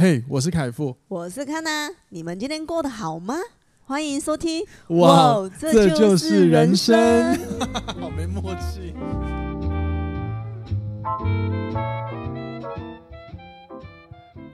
[0.00, 3.34] 嘿，hey, 我是凯富，我是康娜，你们今天过得好吗？
[3.84, 7.38] 欢迎收听，哇，哇这就是人生，人生
[8.00, 8.94] 好没默契。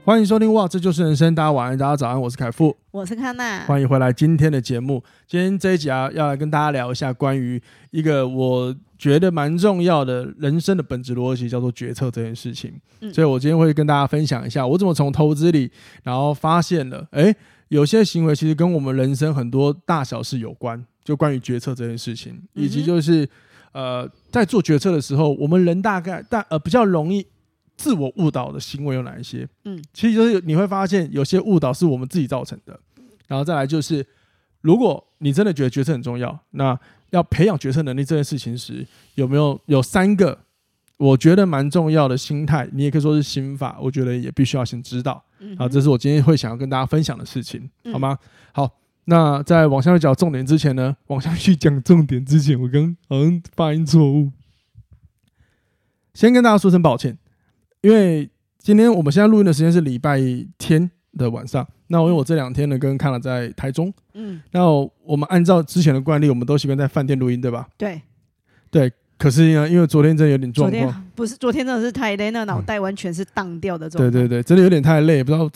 [0.07, 1.35] 欢迎收听，哇，这就是人生。
[1.35, 5.03] 大家晚安，大家早安，我是凯富，我是康娜，欢迎回来今天的节目。
[5.27, 7.61] 今天这一集啊，要来跟大家聊一下关于
[7.91, 8.75] 一个我。
[8.97, 15.71] 觉得蛮重要的人生的本质逻辑叫做决策这件事情，嗯、所以我今天会跟大家分享一下我怎么从投资里，
[16.05, 17.35] 然后发现了，哎，
[17.69, 23.29] 有些行为其实跟我们人生很多大小事有关，就关于决策这件事情，以及就是
[23.73, 27.27] 呃，在做决策的时候，我们人大概大呃比较容易
[27.77, 29.49] 自我误导的行为有哪一些？
[29.65, 32.79] 嗯，其实就是你会发现有些误导是我们自己造成的，
[33.27, 34.07] 然后再来就是，
[34.61, 36.79] 如果你真的觉得决策很重要，那
[37.11, 40.39] 要培养决策能力这件事情时，有没有有三个
[40.97, 42.69] 我觉得蛮重要的心态？
[42.73, 45.23] 你也可以说是心法，我觉得也必须要先知道。
[45.59, 48.17] 好，这是我今天会想要跟大家分享的事情，好吗？
[48.53, 48.71] 好，
[49.05, 54.33] 那在往下去讲重点之前呢，往下去讲重点之前，我刚好像发音错误，
[56.15, 57.19] 先跟大家说声抱歉，
[57.85, 58.27] 因为
[58.59, 60.19] 今天我们现在录音的时间是礼拜
[60.57, 61.67] 天的晚上。
[61.89, 64.67] 那因为我这两天呢，跟康了在台中，嗯，那
[65.05, 67.69] 我们按照之前的惯例，我们都习惯在饭店录音，对吧？
[67.77, 68.01] 对，
[68.71, 68.91] 对。
[69.19, 74.11] 可是呢，因为昨天真的有点状况，不是昨天真的是太累，那脑袋完全是荡掉的状态。
[74.11, 75.49] 对对对，真的有点太累，不知道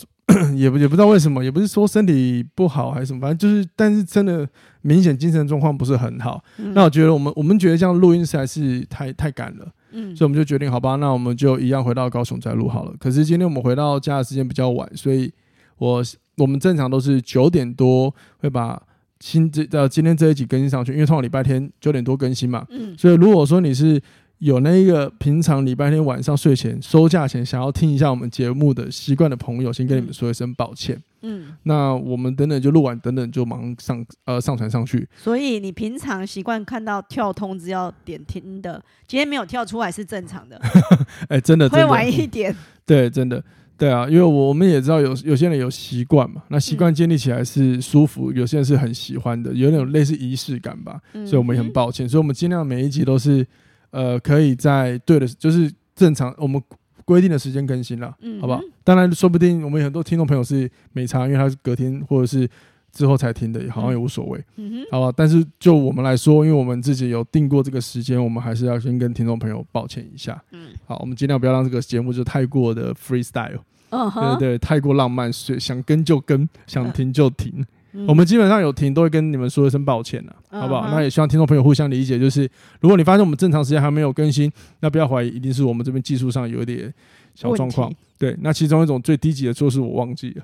[0.55, 4.47] 也不 也不知道为什么，也不是说身体不好还是什么，反正就是，但是真的
[4.81, 6.43] 明显精神状况不是很好。
[6.57, 12.93] 嗯、那我觉得我们我们觉得这样录音实在是太太赶了，嗯，所以我们就决定好吧，那我们就一样回到高雄再录好了。
[12.99, 15.31] 可是今天我们回到家的时间比较晚，所以
[15.77, 16.03] 我。
[16.39, 18.81] 我们正常都是九点多会把
[19.19, 22.65] 新这呃今天这一集更新上去，因为通常礼拜天九点多更新嘛。
[22.69, 22.97] 嗯。
[22.97, 24.01] 所以如果说你是
[24.37, 30.97] 有那个平常礼拜天晚上睡前收假前想要听一下我们节目的习惯的朋友，先跟你们说一声抱歉。
[31.21, 31.55] 嗯。
[31.63, 35.07] 那我们等等就录完，等等就马上上呃上传上去。
[35.15, 40.59] 所以你平常习惯看到跳通知要点听的，今天没有跳出来是正常的。
[41.29, 41.69] 哎、欸，真的。
[41.69, 42.55] 会晚一点。
[42.85, 43.43] 对，真的。
[43.77, 53.47] 对啊，因为我我们也知道有有些人有习惯嘛，那习惯建立起来是舒服，嗯、有些人是很喜欢的，有那种类似仪式感吧，嗯、所以我们也很抱歉，所以我们尽量每一集都是
[53.91, 56.61] 呃可以在对的，就是正常我们
[57.09, 58.61] 规定的时间更新了，嗯、好不好？
[58.83, 62.47] 当然，说不定我们有很多听众朋友是没差，因为他是隔天或者是。
[62.91, 65.13] 之后才听的，好像也无所谓，嗯哼，好吧。
[65.15, 70.43] 但是就我们来说，因为我们自己有定过这个时间，我们还是要先跟听众朋友抱歉一下。
[70.53, 73.59] 嗯，好，我们尽量不要让这个节目就太过的 freestyle，
[73.91, 77.63] 嗯哼，对对，太过浪漫，想跟就跟，想停就停。
[77.91, 80.87] 嗯、我们基本上有停，都会跟你们说一声抱歉了，好不好？
[80.87, 82.19] 嗯、那也希望听众朋友互相理解。
[82.19, 84.51] 就是如果你发现我们正常时间还没有更新，
[84.81, 86.93] 那不要怀疑，一定是我们这边技术上有一点
[87.35, 87.91] 小状况。
[88.17, 90.43] 对，那其中一种最低级的错是我忘记了。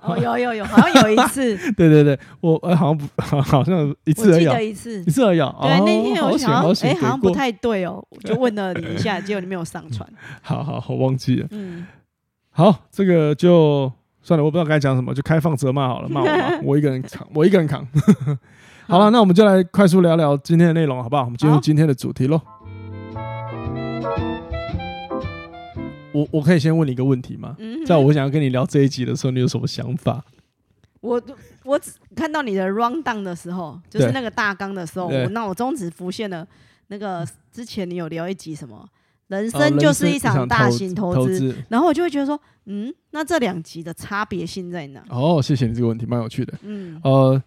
[0.00, 1.56] 哦，有有有，好像有一次。
[1.74, 3.06] 对对对，我呃好像不，
[3.40, 4.40] 好像一次而已。
[4.40, 5.38] 记得一次，一次而已。
[5.38, 10.06] 对，那天我想要，哎，好像不太对哦，我就问了你一下， 结果你没有上传。
[10.42, 11.46] 好好，我忘记了。
[11.52, 11.86] 嗯。
[12.50, 13.90] 好，这个就
[14.22, 17.86] 算了，我不知道该讲什么，就开放责骂好了， 骂我吧，我一个人扛，我一个人扛。
[18.86, 21.24] 好了，那我们就来快速聊聊今天的内容，好不好？
[21.24, 22.40] 我们进入今天的主题喽。
[26.12, 27.56] 我我可以先问你一个问题吗？
[27.58, 30.22] 嗯、在我想要跟你聊这一集的时候，你有什么想法？
[31.00, 31.20] 我
[31.64, 36.46] 我只看到你的 rundown 的时候，就是那个大纲的时候，我脑中只浮现了
[36.88, 38.86] 那个之前你有聊一集什么，
[39.32, 45.02] 人生就是一场大型投资，然后我就会觉得说，嗯，那这两集的差别性在哪？
[45.08, 46.54] 哦，谢谢你这个问题，蛮有趣的。
[46.62, 47.42] 嗯，呃。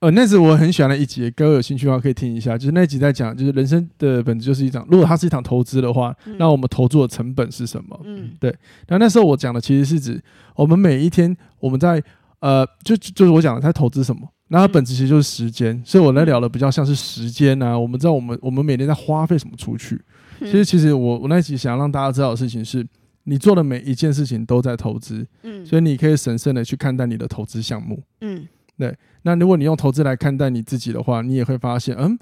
[0.00, 2.56] 呃，那是我很喜欢的一集，各位有兴趣的话可以听一下。
[2.56, 8.00] 就是那集在讲，就是人生的本质就是一场，如果它是一场投资的话，嗯、那我们投注的成本是什么？
[8.04, 8.54] 嗯，对。
[8.86, 10.22] 那那时候我讲的其实是指
[10.54, 12.00] 我们每一天我们在
[12.38, 14.22] 呃，就就是我讲的，它投资什么？
[14.50, 15.74] 那它本质其实就是时间。
[15.74, 17.76] 嗯、所以我来聊的比较像是时间啊。
[17.76, 20.00] 我们知道我们我们每天在花费什么出去。
[20.40, 22.86] 其实其实我我那期想要让大家知道的事情是，
[23.24, 25.26] 你做的每一件事情都在投资。
[25.42, 28.02] 嗯，所以你可以审慎的去看待你的投资项目。
[28.20, 28.46] 嗯。
[28.76, 32.16] 对，那如果你用投资来看待你自己的话，你也会发现，嗯，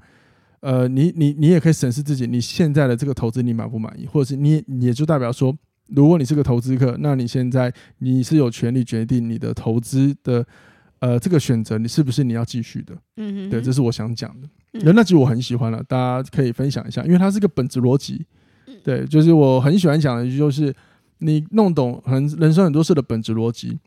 [0.61, 5.55] 呃，你你你也可以审视自己，你现在的这个投资你满不满意，或者是你也就代表说，
[5.89, 10.47] 如果你是个投资客，那你现在你是有权利决定你的投资的，
[11.01, 12.95] 呃，这个选择你是不是你要继续的？
[13.17, 14.49] 嗯哼哼，对，这是我想讲的。
[14.85, 18.25] 那那集我很喜欢了，大家可以分享一下，因为它是个本质逻辑。
[18.83, 20.75] 对，就是我很喜欢讲的，就是
[21.19, 23.79] 你弄懂很人生很多事的本质逻辑。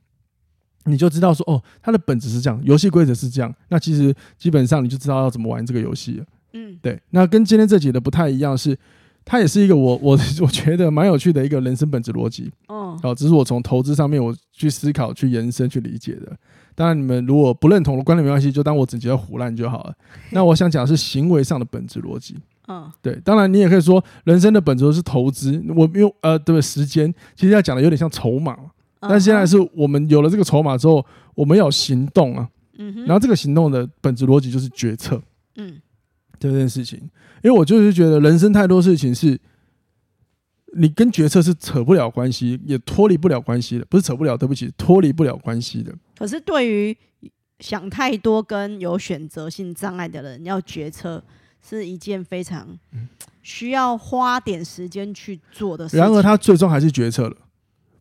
[0.86, 3.54] 你就知道说哦，它的本质是这样，游戏规则是这样。
[3.68, 6.26] 那其实基本上你就知道要怎么玩这个游戏了。
[6.54, 7.00] 嗯，对。
[7.12, 8.76] 那跟今天这集的不太一样是，
[9.30, 12.52] 它也是一个我 我我觉得蛮有趣的一个人生本质逻辑。
[12.68, 16.36] 哦，哦，只是我从投资上面我去思考、去延伸、去理解的。
[16.74, 19.94] 当然，你们如果不认同的观点没关系，就当我整节胡乱就好了。
[20.32, 22.38] 那我想讲的是行为上的本质逻辑。
[22.68, 23.22] 嗯，对。
[23.24, 25.64] 当然，你也可以说人生的本质是投资。
[25.76, 28.58] 我用呃，对时间其实要讲的有点像筹码。
[29.00, 31.06] 但现在是我们有了这个筹码之后，
[31.36, 32.50] 我们要行动啊。
[32.80, 33.06] 嗯哼。
[33.06, 35.22] 然后这个行动的本质逻辑就是决策。
[35.56, 35.80] 嗯。
[36.40, 36.98] 这件事情，
[37.44, 39.40] 因为我就是觉得人生太多事情是，
[40.74, 43.86] 你跟决策是扯不了关系，也脱离不了关系的。
[43.86, 45.94] 不是扯不了，对不起，脱离不了关系的。
[46.18, 46.96] 可是对于
[47.60, 51.24] 想太多跟有选择性障碍的人，要决策
[51.62, 52.68] 是一件非常
[53.42, 55.98] 需要花点时间去做的事。
[55.98, 57.36] 然而，他最终还是决策了，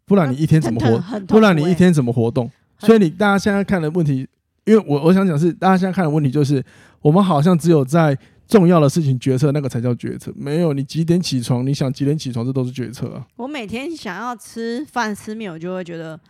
[0.04, 1.20] 不然你一天怎么活？
[1.26, 2.50] 不然你一天怎么活动？
[2.78, 4.28] 所以，你大家现在看的问题。
[4.68, 6.62] 因为我我想讲是，大家现在看的问题就是，
[7.00, 8.16] 我们好像只有在
[8.46, 10.30] 重要的事情决策，那个才叫决策。
[10.36, 13.26] 没有，你几点起床，你想几点起床，这都是决策啊。
[13.36, 16.20] 我每天想要吃饭吃面，我就会觉得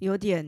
[0.00, 0.46] 有点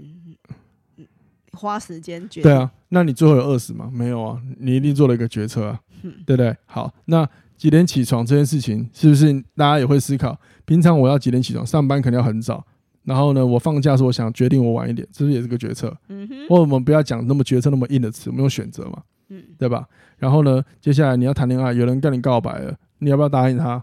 [1.53, 2.49] 花时间决策。
[2.51, 3.91] 对啊，那你最后有饿死吗？
[3.91, 6.55] 没有啊，你一定做了一个决策啊，嗯、对不对？
[6.67, 7.27] 好，那
[7.57, 10.39] 几点起床这件事情，是不是大家也会思考？
[10.67, 11.65] 平常我要几点起床？
[11.65, 12.63] 上班肯定要很早。
[13.05, 15.97] 然后呢，我放假时我想决定我晚一点，这是也是个决策。
[16.09, 19.87] 嗯哼，或者我们不要讲那么决策那么硬的词，我们用选择嘛，嗯，对吧？
[20.19, 23.83] 然后呢，接下来你要谈恋爱，有人跟你告白了，你要不要答应他？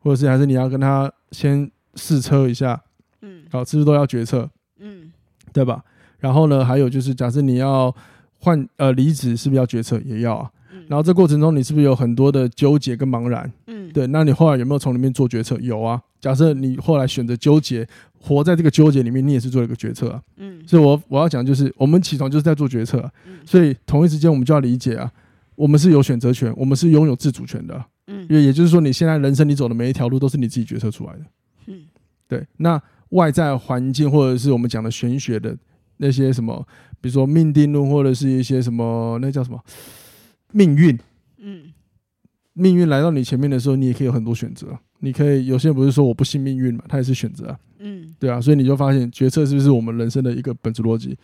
[0.00, 2.82] 或者是还是你要跟他先试车一下？
[3.22, 4.50] 嗯，好，是不是都要决策？
[4.78, 5.12] 嗯，
[5.52, 5.84] 对吧？
[6.18, 7.94] 然后呢，还有就是，假设你要
[8.40, 10.00] 换呃离职，是不是要决策？
[10.04, 10.50] 也要啊。
[10.88, 13.50] 然后这过程中，你是不是有很多的纠结跟茫然？
[13.66, 14.06] 嗯，对。
[14.08, 15.56] 那你后来有没有从里面做决策？
[15.60, 16.00] 有啊。
[16.20, 17.86] 假设你后来选择纠结，
[18.18, 20.22] 活在这个纠结里面，你也是做了一个决策啊。
[20.36, 20.62] 嗯。
[20.66, 23.10] 所以我我要讲就是，我们起床就是在做决策啊。
[23.26, 23.38] 嗯。
[23.44, 25.10] 所以同一时间，我们就要理解啊，
[25.54, 27.84] 我们是有选择权，我们是拥有自主权的。
[28.06, 28.26] 嗯。
[28.28, 31.20] 因为也就是说，你现在人生你走的每一条路都是你自己决策出来的。
[31.66, 31.82] 嗯。
[32.28, 32.46] 对。
[32.58, 32.80] 那
[33.10, 35.56] 外在环境或者是我们讲的玄学的
[35.96, 36.66] 那些什么，
[37.00, 39.58] 比如说命定论，或者是一些什么，那叫什么？
[40.52, 40.98] 命运，
[41.38, 41.72] 嗯，
[42.52, 44.78] 命运来到你前面的时候，你也可以有很多选择。
[45.02, 51.16] 你可以有些人不是说我不信命运嘛，他也是选择啊，嗯，对啊，所以你就发现决策是不是我们人生的一个本质逻辑？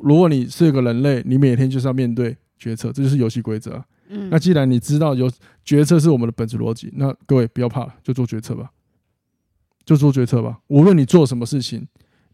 [0.00, 3.84] 如果你是一个人类，你每天就是要面对决策，这就是游戏规则。
[4.08, 5.28] 嗯，那既然你知道有
[5.64, 8.70] 决策是我们的本质逻辑，那各位不要怕了，就做决策吧，
[9.84, 10.60] 就做决策吧。
[10.68, 11.88] 无论你做什么事情，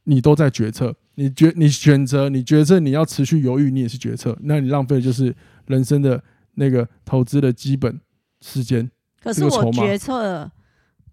[0.04, 0.94] 你都在决策。
[1.14, 4.36] 你决你选择，你决策，你要持续犹豫，你也是决策。
[4.42, 5.34] 那你浪费的就是
[5.72, 6.22] 人生的。
[6.54, 7.98] 那个投资的基本
[8.42, 8.90] 时间，
[9.22, 10.52] 可是我决策了，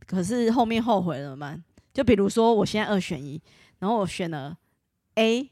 [0.05, 1.55] 可是后面后悔了嘛？
[1.93, 3.41] 就比如说，我现在二选一，
[3.79, 4.57] 然后我选了
[5.15, 5.49] A，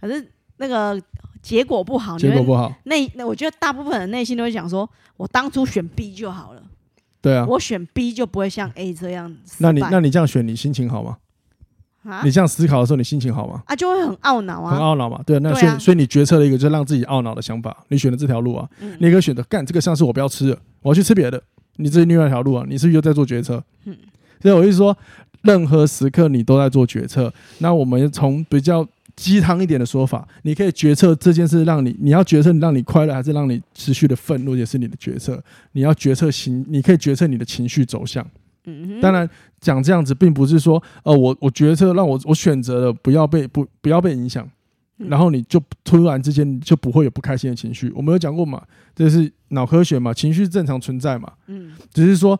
[0.00, 1.00] 可是那个
[1.40, 2.74] 结果不好，结果不好。
[2.86, 6.64] 内那我觉得大部分人内心都会想说，我当初选 B 就好了。
[7.20, 9.32] 对啊，我选 B 就不会像 A 这样。
[9.58, 11.18] 那你那你这样选，你心情好吗？
[12.24, 13.62] 你这样思考的时候，你心情好吗？
[13.66, 15.20] 啊，就会很懊恼啊，很懊恼嘛。
[15.24, 17.76] 对，那所以所以你决策了一个，就是让自己懊恼的想法。
[17.88, 18.68] 你选了这条路啊，
[18.98, 21.40] 你可以选择干这个上市我不要吃了，我要去吃别的。
[21.76, 23.62] 你这是另外一条路啊，你是不是又在做决策？
[23.84, 23.96] 嗯，
[24.40, 24.96] 所以我意思说，
[25.42, 27.32] 任何时刻你都在做决策。
[27.58, 35.42] 那我们从比较鸡汤一点的说法，你可以决策这件事让你，你要决策让你快乐，还是让你持续的愤怒，也是你的决策。
[35.72, 38.26] 你要决策情，你可以决策你的情绪走向。
[38.64, 39.28] 嗯，当然
[39.60, 44.48] 讲这样子，并不是说，呃，我我决策让我我选择了不要被不不要被影响，
[44.96, 47.90] 然后你就突然之间就不会有不开心的情绪。
[47.94, 48.62] 我们有讲过嘛，
[48.94, 52.38] 这是脑科学嘛，情绪正常存在嘛，嗯，只是说。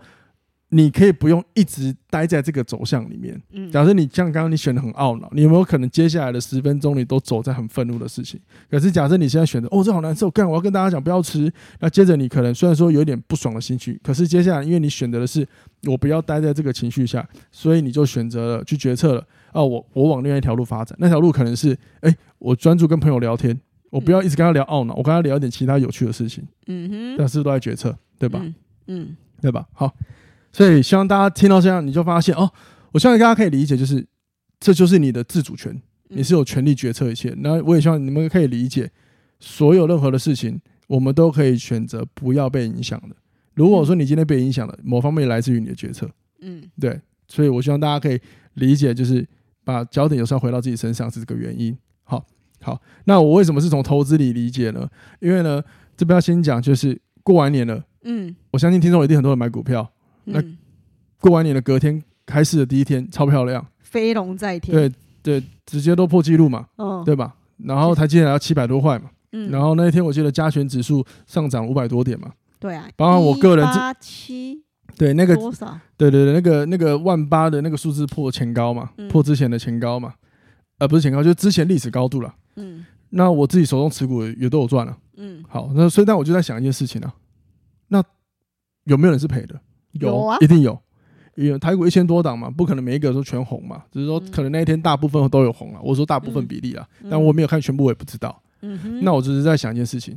[0.74, 3.38] 你可以不用一直待在这个走向里面。
[3.50, 8.40] 嗯，假设你像刚刚你选的很懊恼，你有没有可能接下来的十分钟你都走在很愤怒的事情？
[8.70, 11.52] 可是假设你现在选择，哦，这好难受，干，我要跟大家讲不要吃。
[11.80, 15.46] 那接着你可能虽然说有点不爽的心情，可是接下来因为你选择的是
[15.86, 19.26] 我不要待在这个情绪下，所以你就选择了去决策了。
[19.52, 23.60] 哦，我我往另外一条路发展，那条路可能是，哎、欸，我专注跟朋友聊天，
[23.90, 26.42] 我不要一直跟他聊懊恼，我跟他聊一点其他有趣的事情。
[26.66, 28.40] 嗯哼，但是都在决策，对吧？
[28.42, 28.54] 嗯，
[28.86, 29.66] 嗯，对吧？
[29.74, 29.94] 好。
[30.52, 32.50] 所以希望大家听到这样，你就发现哦，
[32.92, 34.06] 我希望大家可以理解，就是
[34.60, 37.34] 这就是你的自主权，你是有权利决策一切。
[37.38, 38.90] 那我也希望你们可以理解，
[39.40, 43.16] 所有任何的事情，我们都可以选择不要被影响的。
[43.54, 46.08] 如果说你今天被影响了，某方面来自于你的决策，
[46.40, 47.00] 嗯，对。
[47.28, 48.20] 所以我希望大家可以
[48.54, 49.26] 理解，就是
[49.64, 51.74] 把焦点有时候回到自己身上是这个原因。
[52.04, 52.22] 好，
[52.60, 54.86] 好，那我为什么是从投资里理解呢？
[55.20, 55.62] 因为呢，
[55.96, 59.91] 这边要先讲，就是过完年了，嗯，我相信听众一定很多人买股票。
[60.24, 60.42] 那
[61.20, 64.92] 过完年的隔天开市的第一天超漂亮，飞龙在天，对
[65.40, 67.34] 对，直接都破纪录嘛，嗯，对吧？
[67.58, 74.64] 然后台积电要七百多块嘛，嗯，然后那一天我记得加权指数上涨五百多点嘛，对啊，包括我个人八七，
[74.96, 75.78] 对那个多少？
[75.96, 80.14] 对对对，那个那个万八的那个数字破前高嘛，破之前的前高嘛，
[80.78, 82.34] 呃，不是前高，就是之前历史高度了。
[82.56, 84.98] 嗯，那我自己手中持股也都有赚了。
[85.16, 87.14] 嗯，好，那所以但我就在想一件事情啊，
[87.88, 88.02] 那
[88.84, 89.60] 有没有人是赔的？
[89.92, 90.78] 有，有啊，一定有。
[91.34, 95.80] 因为台股一千多档嘛，不可能每一个都全红嘛，只是说可能那一天大部分都有红了。
[95.82, 98.42] 我说大部分比例啊，嗯、但我没有看全部，我也不知道。
[99.00, 100.16] 那我只是在想一件事情，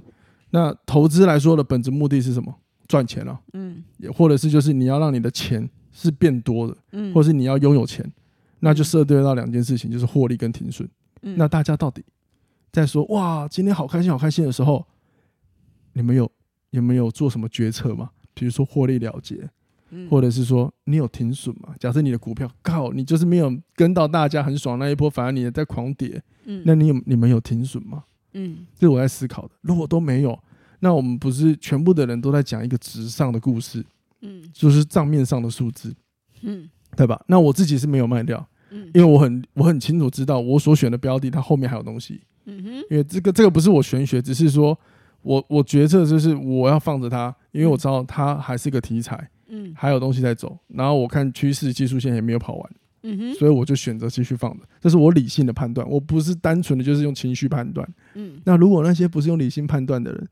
[0.50, 2.54] 那投资来说的本质目的是什么？
[2.88, 3.40] 赚钱了。
[3.54, 8.06] 嗯，也或者是就是你要让你的钱是变多的，嗯，或者是你要拥有钱，
[8.60, 10.88] 那就涉对到两件事情，就是获利跟停损。
[11.22, 12.04] 嗯，那大家到底
[12.74, 14.86] 在说哇，今天好开心好开心的时候，
[15.94, 16.30] 你们有
[16.72, 18.10] 有没有做什么决策吗？
[18.34, 19.50] 比如说获利了结。
[20.10, 21.74] 或者是说你有停损吗？
[21.80, 28.04] 假设你的股票靠，你就是没有跟到大家很爽那一波，反而你也在狂跌，嗯，那你有你们有停损吗？
[28.34, 29.52] 嗯，这是我在思考的。
[29.62, 30.38] 如果都没有，
[30.80, 33.86] 那我们不是全部的人都在讲一个纸上的故事，
[34.22, 35.96] 嗯，就是账面上的数字，
[36.42, 37.24] 嗯，对吧？
[37.28, 44.78] 那我自己是没有卖掉，嗯，因为我很我很清楚知道我所选的标的它后面还有东西，嗯哼，因为这个这个不是我玄学，只是说
[45.22, 49.30] 我我决策就是我要放着它，因为我知道它还是个题材。
[49.48, 52.72] 嗯，还有东西在走，然后我看趋势技术线也没有跑完，
[53.04, 60.28] 嗯哼，所以我就选择继续放着，这是我理性的判断，我不是单纯的就是用情绪判断，嗯，那如果那些不是用理性判断的人，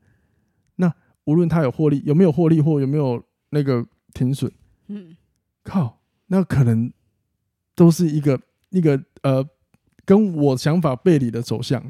[0.76, 0.92] 那
[1.24, 4.50] 无论他有获利，有没有获利或有没有那个停损，
[4.88, 5.16] 嗯，
[5.62, 6.92] 靠，那可能
[7.74, 8.40] 都是一个
[8.70, 9.46] 一个呃
[10.04, 11.82] 跟我想法背离的走向。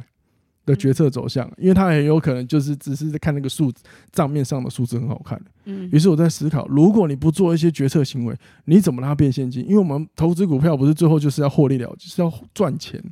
[0.67, 9.63] 的决策走向，因为他很有可能就是只是在看那个数字账面上的数字很好看，嗯，于是我在思考，如果你不做一些决策行为，你怎么让它变现金？
[9.65, 13.03] 因为我们投资股票不是最后就是要获利了就，是要赚钱，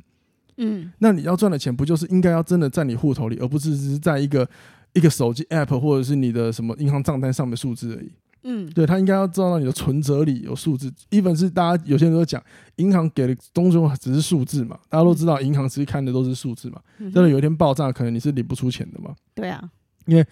[0.57, 4.49] 嗯，那你要赚的钱不就是应该要真的在你户头里，而不是只是在一个
[4.93, 8.11] 一个手机 app 或者是你的什么银行账单上的数字而已。
[8.43, 10.91] 嗯，对，他应该要知道你的存折里有数字。
[11.11, 12.43] even 是大家有些人都讲，
[12.75, 16.81] 银行给的东西只是数字嘛，大家都知道银行其实看的都是数字嘛。
[16.99, 19.15] 真的有一天爆炸，可能你是领不出钱的嘛。
[19.33, 19.63] 对啊，
[20.05, 20.25] 因为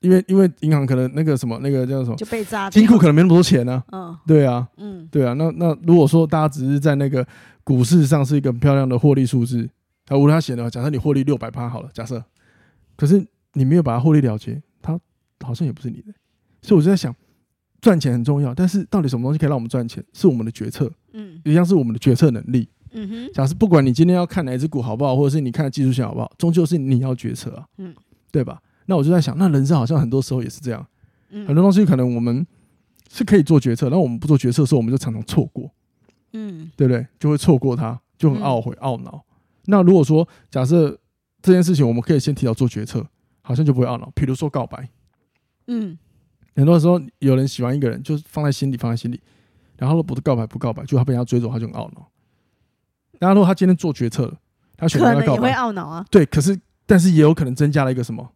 [0.00, 3.82] 因为因为银行可能那个什么那个叫什么就被炸，金库可能没那么多钱呢。
[3.92, 5.32] 嗯，对啊，嗯，对啊。
[5.34, 7.26] 那那如果说大家只是在那个
[7.64, 9.68] 股市上是一个很漂亮的获利数字，
[10.06, 12.22] 啊，无论他写的话，假设你获利六百趴好了，假设，
[12.96, 14.98] 可是你没有把它获利了结，它
[15.44, 16.14] 好像也不是你的。
[16.62, 17.14] 所以我就在想，
[17.80, 20.04] 赚钱很重要，但是到底什么东西可以让我们赚钱？
[20.12, 23.30] 是我们的决策，嗯，一样是我们的决策能力，嗯哼。
[23.32, 27.94] 假设不管你今天要看哪一只股好不好，或者是你看技术线好不好，终究是你要决策啊，嗯，
[28.30, 28.60] 对吧？
[28.86, 30.86] 那我就在想，那人生好像很多时候也是这样，
[31.30, 32.46] 嗯，很多东西可能我们
[33.10, 35.70] 是可以做决策，那我们不做决策的时候，我们就常常错过，
[36.32, 37.06] 嗯，对不对？
[37.18, 39.24] 就会错过它，就很懊悔、懊恼。
[39.64, 40.98] 那如果说假设
[41.40, 43.06] 这件事情我们可以先提早做决策，
[43.42, 44.10] 好像就不会懊恼。
[44.14, 44.88] 比如说告白，
[45.66, 45.96] 嗯。
[46.56, 49.20] 很多时候，有人喜欢一个人，就是放在心里，放在心里，
[49.76, 52.06] 然后不告白，不告白，就他被人家追走，他就很懊恼。
[53.18, 54.34] 然后如果他今天做决策了，
[54.76, 56.04] 他选择要告白，会懊恼啊。
[56.10, 58.30] 对，可是但是也有可能增加了一个什么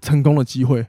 [0.00, 0.86] 成功的机会，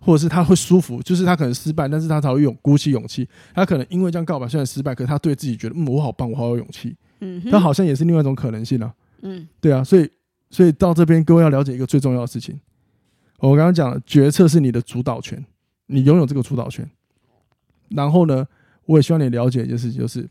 [0.00, 3.28] 或者是他会舒服，就是他可能失败，但是他才会勇鼓起勇气。
[3.54, 6.96] 他可能因为这样告白虽然失败，可是他对自己觉得，嗯，我好棒，我好有勇气。
[7.20, 8.92] 嗯，他好像也是另外一种可能性啊。
[9.22, 10.10] 嗯，对啊，所以
[10.50, 12.60] 所以到这边各位要了解一个最重要的事情，
[13.38, 15.44] 我刚刚讲了，决策是你的主导权。
[15.86, 16.88] 你拥有这个主导权，
[17.90, 18.46] 然后呢，
[18.86, 20.28] 我也希望你了解一件事情，就是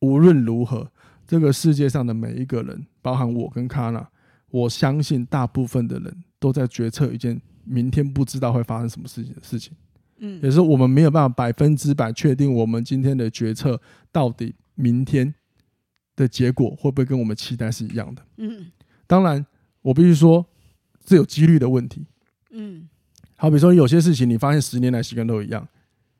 [0.00, 0.90] 无论如何，
[1.26, 4.06] 这个世界上的每一个人，包含我跟卡纳，
[4.50, 9.72] 我相信大部分的人都在决策一件明天不知道会发生什么事情的事情。
[10.18, 13.80] 嗯，也是我们没有办法百分之百确定我们今天的决策
[14.12, 15.34] 到底明天
[16.14, 18.22] 的结果会不会跟我们期待是一样的。
[18.36, 18.70] 嗯，
[19.06, 19.44] 当然，
[19.82, 20.46] 我必须说，
[21.04, 22.06] 这有几率的问题。
[22.50, 22.88] 嗯。
[23.36, 25.66] 好，比如说有些事情，你发现十年来习惯都一样。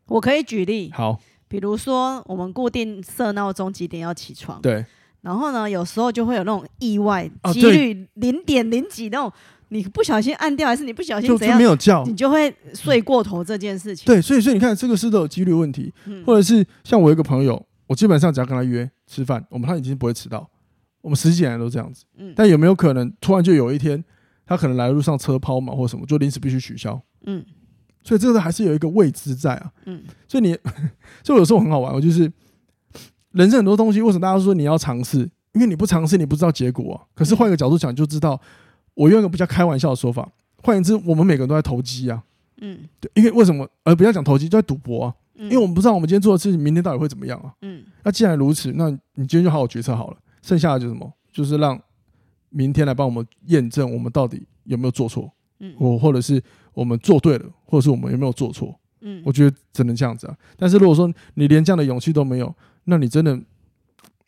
[0.07, 0.91] 我可以举例。
[0.93, 1.19] 好，
[1.49, 4.61] 比如说我们固定设闹钟几点要起床。
[4.61, 4.85] 对。
[5.23, 9.33] 然后呢，有时候就会有那种意外，几率零点零几那种，
[9.69, 14.05] 你不小心按掉，还是你不小心怎样，就没有叫，你就会睡过头这件事情。
[14.05, 15.91] 对，所以所以你看，这个是都有几率问题。
[16.05, 16.23] 嗯。
[16.27, 20.47] 或者是像我一个朋友，我基本上只要跟他约吃饭，我们他已经不会迟到。
[21.01, 22.05] 我们十几年来都这样子。
[22.19, 22.35] 嗯。
[22.37, 24.05] 但有没有可能突然就有一天，
[24.47, 27.01] 他可能来路上车抛锚或什么，就临时必须取消？
[27.27, 27.45] 嗯，
[28.03, 29.73] 所以这个还是有一个未知在啊。
[29.87, 30.57] 嗯，所以你，
[31.25, 31.95] 所以有时候很好玩。
[31.95, 32.31] 我就是
[33.33, 35.29] 人生很多东西，为什么大家都说你要尝试？
[35.53, 37.07] 因为你不尝试，你不知道结果啊。
[37.15, 38.41] 可是换一个角度讲，就知道。
[38.95, 40.31] 我用一个比较开玩笑的说法，
[40.63, 42.23] 换言之，我们每个人都在投机啊。
[42.61, 43.69] 嗯，对，因为为什么？
[43.83, 45.15] 而不要讲投机，就在赌博啊。
[45.35, 47.53] 因为我们不知道我们今天做的事情，明天到底会怎么样啊。
[47.63, 50.17] 嗯，那既然如此，那你今天就好好决策好了。
[50.43, 51.13] 剩下的就是什么？
[51.33, 51.77] 就是让
[52.55, 55.31] 明天来帮我们验证我们到底有没有做错。
[55.59, 56.43] 嗯，我或者是。
[56.75, 58.77] 我们做对了，或者是我们有没有做错？
[59.03, 60.37] 嗯，我觉得只能这样子啊。
[60.57, 63.41] 但是如果说你连这样的勇气都没有，那你真的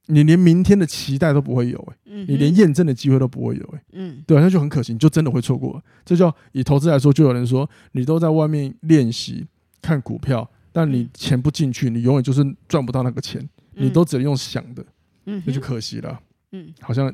[0.07, 5.83] 你连明天的期待都不会有、欸，嗯、你连验证的机会都不会有、欸，嗯，对、啊，那就很可惜，你就真的会错过。
[6.05, 9.45] 这叫以投资来说，就有人说，你都在外面练习
[9.83, 13.43] 看股票，但你钱不进去，你永远就是赚不到那个钱，
[13.75, 14.87] 嗯、你都只能用想的，
[15.25, 16.21] 嗯，那就可惜了，
[16.59, 17.13] 嗯，好像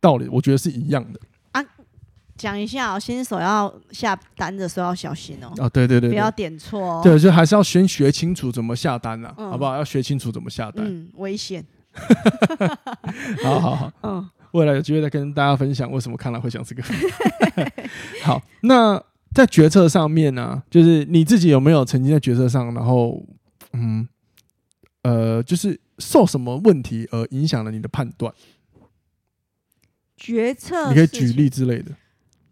[0.00, 1.20] 道理，我觉得是一样的。
[2.34, 5.52] 讲一下哦，新手要下单的时候要小心哦。
[5.62, 7.00] 啊，对对对，不要点错哦。
[7.04, 9.76] 对，就还是要先学清楚怎么下单啊，好不好？
[9.76, 10.84] 要学清楚怎么下单。
[10.84, 11.64] 嗯，危险。
[13.44, 16.82] 好好好，嗯，未来有机会再跟大家分享为什么看了会想这个。
[18.24, 19.00] 好，那
[19.32, 23.22] 在决策上面呢，就是你自己有没有曾经在决策上，然后
[23.74, 24.08] 嗯
[25.02, 28.32] 呃，就是受什么问题而影响了你的判断？
[30.16, 31.90] 决策，你可以举例之类的。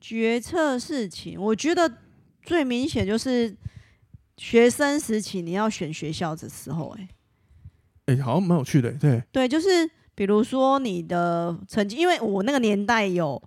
[0.00, 1.92] 决策事情，我觉得
[2.42, 3.54] 最明显就是
[4.36, 7.08] 学生时期你要选学校的时候、欸，
[8.06, 13.40] 哎，哎，好像蛮有趣的、欸，对，对，就是比如说你的成绩，因为我那个年代有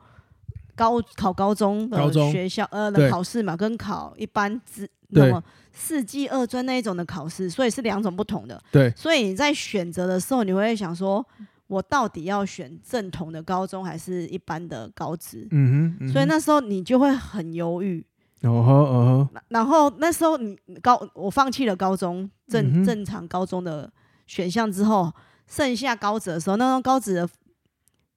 [0.76, 5.44] 高考高中的学校呃的考试嘛，跟考一般之那么
[5.74, 11.26] 四技二专那一种的考试，所以是两种不同的，对，所以你在选择的时候，你会想说。
[11.74, 15.48] 我到底要选正统的高中还是一般的高职？
[15.50, 18.06] 嗯哼，所以那时候你就会很犹豫。
[18.44, 19.42] 哦呵哦呵。
[19.48, 23.92] 然后那时候你高，我放弃了高中正正常高中的
[24.28, 25.12] 选项之后，
[25.48, 27.28] 剩下高职的时候，那种高职的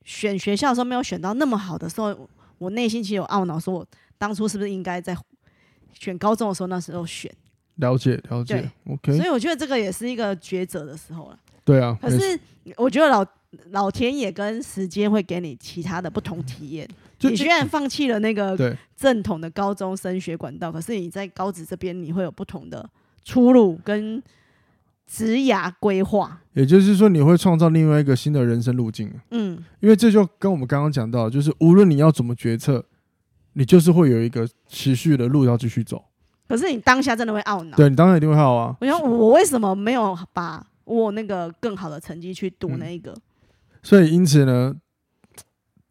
[0.04, 3.86] 选学校的时候没有选到那么好的时候，我内心其实有懊恼，说我
[4.18, 5.16] 当初是不是应该在
[5.94, 7.32] 选高中的时候那时候选？
[7.76, 9.16] 了解了解，OK。
[9.16, 11.38] 所以我觉得这个也是一个抉择的时候了。
[11.64, 11.96] 对啊。
[12.02, 12.38] 可是
[12.76, 13.24] 我觉得老。
[13.70, 16.88] 老天也跟时间会给你其他的不同体验。
[17.18, 22.86] 就你虽然放弃了那个正统的高中升学管道，可是你在高职这边你会有不同的
[23.24, 24.22] 出路跟
[25.06, 26.42] 职涯规划。
[26.52, 29.10] 也就是说，你会创造另外一个新的人生路径。
[29.30, 32.84] 嗯，因为这就跟我们刚刚讲到，就是无论你要怎么决策，
[33.54, 36.04] 你就是会有一个持续的路要继续走。
[36.46, 37.76] 可是你当下真的会懊恼。
[37.78, 38.76] 对，你当下一定会懊啊。
[38.78, 43.10] 我想，我为什么没有把我那个更好的成绩去读那一个？
[43.12, 43.20] 嗯
[43.86, 44.74] 所以，因此呢，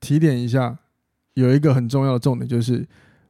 [0.02, 0.78] 提点一下，
[1.36, 2.86] 有一个很重要的重点，就是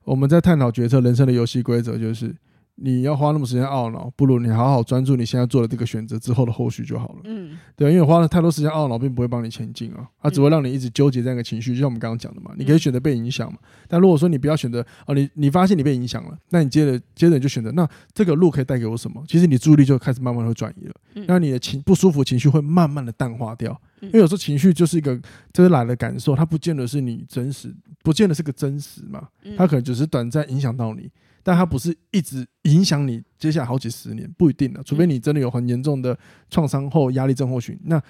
[0.06, 2.36] 我们在探讨决策人生的游戏规则，就是。
[2.78, 7.22] 你要花那么时间懊恼，不如你好好专注你现在做的这个选择之后的后续就好了。
[7.24, 11.74] 嗯，对，因为花了太多时间懊恼，并不会帮你前进啊，它只会让你一直纠结这样一个情绪。
[11.74, 13.58] 就像我们刚刚讲的嘛，你可以选择被影响嘛。
[13.88, 19.24] 但如果说你不要选择哦，你你发现你被影响了，那你接着接着你就选择，那这个路可以带给我什么？
[19.26, 20.94] 其实你注意力就开始慢慢会转移了。
[21.28, 25.18] 那你的情不舒服情绪会慢慢的淡化掉，因为有时候情绪就是一个
[25.54, 31.10] 就是来的感受，它不见得是你真实，不见得是个真实嘛，它可能只是短暂影响到你。
[31.46, 36.18] 但它不是一直影响你接下来好几十年，不一定的，除非你真的有很严重的
[36.50, 37.80] 创伤后压力症候群。
[37.84, 38.02] 那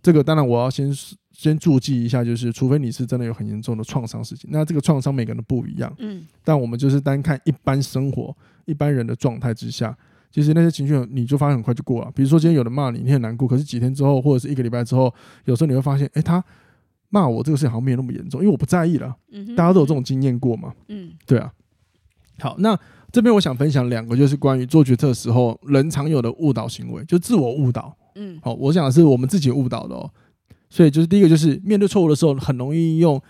[0.00, 0.90] 这个当然我要先
[1.30, 5.94] 先注记一下，就是除非你是真的有很严重的创伤事情，那这个创伤每个人都不一样。
[5.98, 9.94] 嗯，但我们就是单看一般生活一般人的状态之下，
[10.30, 12.10] 其实那些情绪你就发现很快就过了。
[12.14, 15.14] 比如说今天有人骂你，你很难过，可是几天之后或者是一个礼拜之后，
[15.44, 16.42] 有时候你会发现，哎，他
[17.10, 19.14] 骂我这个事情好像没有那么严重，因为我不在意了。
[19.32, 20.72] 嗯，大家都有这种经验过嘛。
[20.88, 21.52] 嗯，对啊。
[22.40, 22.78] 好，那
[23.12, 27.96] 这边我想分享两个，就是关于做决策的时候人常有的误导行为，就自我误导。
[28.14, 30.10] 嗯，好，我想的是我们自己误导的哦。
[30.68, 33.20] 所以就是第一个，就是面对错误的时候，很容易用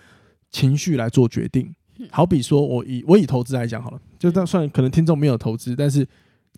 [0.51, 1.75] 情绪来做决定。
[2.11, 6.07] 好比说，我以我以投资来讲好了，就这样算可能听众没有投资，但是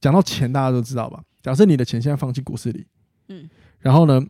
[0.01, 1.23] 讲到钱，大家都知道吧？
[1.43, 2.87] 假设你的钱现在放进股市里，
[3.29, 3.49] 嗯，
[3.81, 4.25] 然后呢，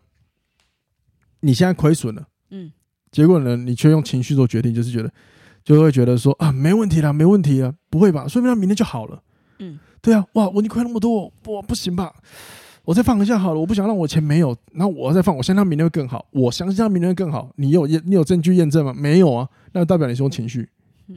[1.40, 2.72] 你现在亏损了，嗯，
[3.10, 5.12] 结果呢，你却用情绪做决定，就是觉得。
[5.64, 8.26] 就会觉得说啊，没问题啦，没问题啦，不会吧？
[8.26, 9.22] 说明他明天就好了。
[9.58, 12.12] 嗯，对啊，哇，我你亏那么多，不不行吧？
[12.84, 17.52] 我再放一下好了，我不想让我钱没有，然后我再放，我相信他明天会更好，我相信他明天会更好。
[17.54, 18.92] 你有验，你有证据验证吗？
[18.92, 20.68] 没有啊，那代表你是用情绪。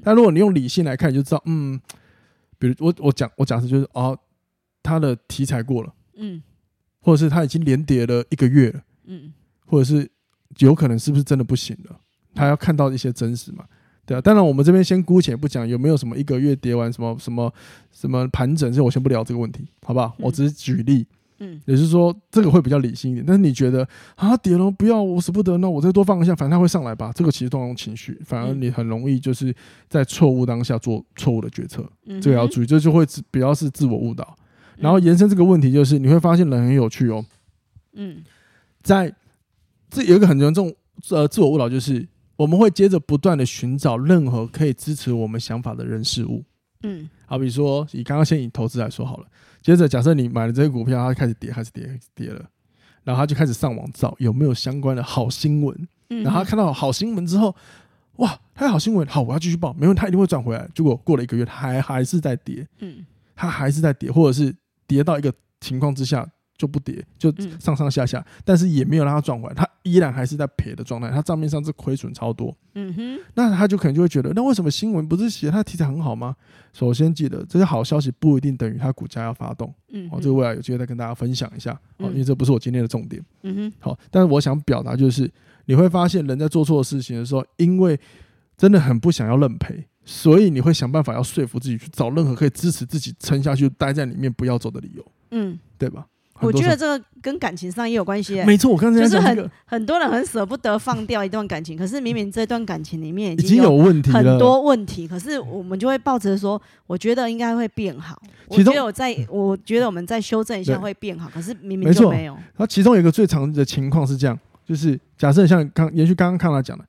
[0.04, 1.80] 但如果你用理性来看，你就知道，嗯，
[2.60, 4.16] 比如我我讲我假设就是哦，
[4.84, 6.44] 他的题材过了，嗯，
[7.00, 9.34] 或者是他已经连跌了一个月了，嗯，
[9.66, 10.08] 或者是
[10.60, 12.00] 有可能是不是真的不行了？
[12.36, 13.66] 他要看到一些真实嘛。
[14.06, 17.52] 对啊，当然我们这边先姑且不讲有没有什么一个月跌完什么什么
[17.92, 20.16] 什么盘整，这我先不聊这个问题，好不好？
[20.20, 21.04] 我只是举例，
[21.40, 23.26] 嗯，也就是说这个会比较理性一点。
[23.26, 27.12] 但是你觉得啊跌了不要，我舍不得，那我再多放一下，反正它会上来吧？
[27.16, 29.52] 这个其实都用情绪，反而你很容易就是
[29.90, 31.84] 在错误当下做错误的决策，
[32.22, 34.38] 这个要注意，这就会比较是自我误导。
[34.78, 37.26] 然后延伸这个问题就是你会发现人很有趣哦，
[37.94, 38.24] 嗯，
[38.84, 39.12] 在
[39.90, 40.72] 这有一个很严重
[41.10, 42.08] 呃自我误导就是。
[42.36, 46.44] 我们会接着不断的寻找任何可以支持我们想法的人事物，
[46.84, 49.28] 嗯，好比说以刚刚先以投资来说好了，
[49.62, 52.46] 接着假设你买了这些股票，它开始跌，开始跌，开始跌了，
[53.04, 55.88] 然后他就开始上网找有没有相关的好新闻。
[56.08, 57.56] 然后他看到好新闻之后，
[58.18, 60.70] 哇，他有好新闻，好，我要继续报，没问题，他一定会转回来。
[60.76, 76.36] 结果过了一个月，他还还是在跌，嗯，它还是在跌，或者是跌到一个情况之下就不跌，就上上下下，嗯、但是也没有让它转回来，他依然还是在赔的状态，它账面上是亏损超多，嗯哼，那他就可能就会觉得，那为什么新闻不是写他题材很好吗？
[76.74, 85.32] 首先记得，这些好消息不一定等于他股价要发动，嗯哼，好，这个未来有机会再跟大家分享一下，好，因为这不是我今天的重点，嗯哼，好，但是我想表达就是。
[85.68, 88.00] 你会发现，人在做错事情的时候，因为
[88.56, 95.04] 真的很不想要认赔，所以你会想办法要说服自己去找任何可以支持自己撑下去、待在里面不要走的理由。
[95.32, 96.06] 嗯，对吧？
[96.42, 98.46] 我觉得这个跟感情上也有关系、欸。
[98.46, 108.22] 没错，我刚才就是很很多人很舍不得放掉一段感情，可是明明这段感情里面已经有问题，很多问题，可是我们就会抱着说，我觉得应该会变好。
[108.50, 112.34] 其中我觉得我在，我觉得我们再修正一下会变好，对可是明明就没有。
[112.34, 114.38] 然后其中有一个最常的情况是这样。
[114.68, 116.84] 就是假设像刚延续刚刚看他讲的，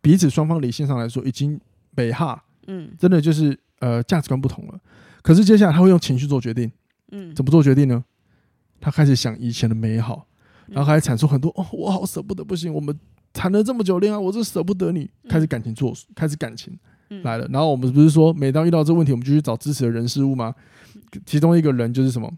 [0.00, 1.60] 彼此双方理性上来说已经
[1.94, 4.80] 北哈，嗯，真的就是呃价值观不同了。
[5.20, 6.72] 可是接下来他会用情绪做决定，
[7.12, 8.02] 嗯，怎么做决定呢？
[8.80, 10.26] 他开始想以前的美好，
[10.68, 12.98] 然后开始阐述很多哦，我好舍不得，不行，我们
[13.32, 15.10] 谈了这么久恋爱，我是舍不得你。
[15.28, 16.78] 开始感情做，开始感情
[17.22, 17.46] 来了。
[17.50, 20.54] 然后我们不是说每当遇到这个问题，我们就去找支持的人事物吗？
[21.24, 22.32] 其中一个人就是什么？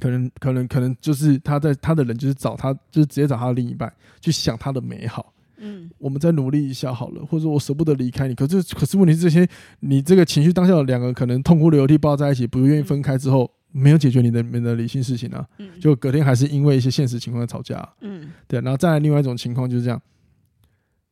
[0.00, 9.48] 可能可能可能就是他在他的人就是找他就是直接找他的另一半去想他的美好，嗯，我们再努力一下好了，或者我舍不得离开你，可是可是问题是这些
[9.80, 20.00] 你这个情绪当下的两个可能痛哭流涕抱在一起，不愿意分开之后，没有解决你的你的理性事情啊，嗯，就隔天还是因为一些现实情况吵架，嗯，对，然后再来另外一种情况就是这样，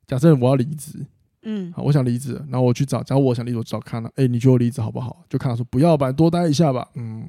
[0.06, 1.04] 假设我要离职，
[1.42, 5.24] 嗯，好，我想离职，然后我去找，假如我想离职，我找看了，哎，你觉得我离职好不好？
[5.28, 7.28] 就看他说不要吧，多待一下吧，嗯。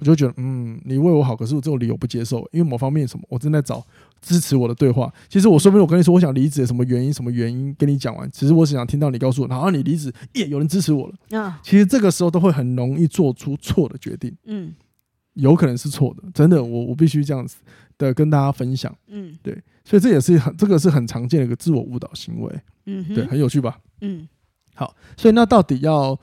[0.00, 3.86] 我就觉得，嗯，你为我好，可是我这种理由不接受，因为某方面什么，我正在找
[4.20, 5.12] 支持我的对话。
[5.28, 11.38] 其实我说不定我跟你说我想离职，什么原因，什么原因跟你讲完，其实我只想听到你告诉我，然后你离职，耶，有人支持我了。
[11.38, 14.34] 啊，其实这个时候都会很容易做出错的决定。
[14.46, 14.74] 嗯，
[15.34, 17.56] 有可能是错的，真的，我我必须这样子
[17.98, 18.94] 的跟大家分享。
[19.08, 22.60] 嗯，对，所以这也是很这个是很常见的一个自我误导行为。
[22.86, 23.78] 嗯哼，对，很有趣吧？
[24.00, 24.26] 嗯，
[24.74, 26.18] 好，所以那到底要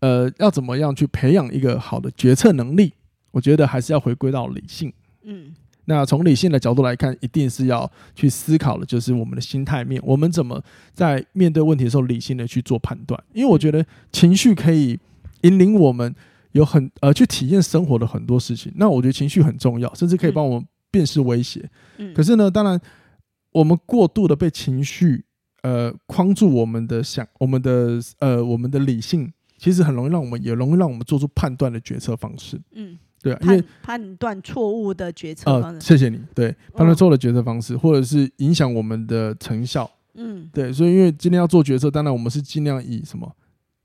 [0.00, 2.92] 呃要怎么样去培养一个好的决策能力？
[3.34, 4.92] 我觉得还是要回归到理性，
[5.24, 5.52] 嗯，
[5.86, 13.20] 那从理性的角度来看，一定是要去思考的，就是我们的心态面，我们怎么在面对问题的时候理性的去做判断。
[13.32, 14.96] 因为我觉得情绪可以
[15.42, 16.14] 引领我们
[16.52, 18.72] 有很呃去体验生活的很多事情。
[18.76, 21.68] 那我觉得情绪很重要，甚至可以帮我们辨识威胁。
[22.14, 22.80] 可是呢，当然
[23.50, 25.24] 我们过度的被情绪
[25.62, 32.60] 呃框住我们的想，我们的呃我们的理性，其实很容易让我们也容易让我们做出判断的决策方式。
[32.72, 32.96] 嗯。
[33.24, 35.76] 对、啊，因为判断错误的决策方式。
[35.76, 36.20] 呃，谢谢你。
[36.34, 39.90] 对，判断错误的决策方式，或者是影响我们的成效。
[40.12, 43.34] 嗯，对，所以因为今天要做决策，当然我们是尽量以什么